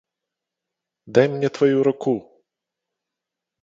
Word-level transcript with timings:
Дай 1.13 1.27
мне 1.35 1.47
тваю 1.59 1.77
руку! 1.91 2.13